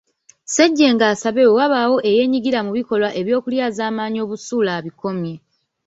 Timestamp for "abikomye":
4.77-5.33